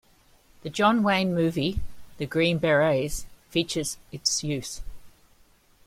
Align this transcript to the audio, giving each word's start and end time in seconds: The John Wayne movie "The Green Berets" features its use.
The 0.63 0.71
John 0.71 1.03
Wayne 1.03 1.31
movie 1.35 1.79
"The 2.17 2.25
Green 2.25 2.57
Berets" 2.57 3.27
features 3.51 3.97
its 4.11 4.43
use. 4.43 4.81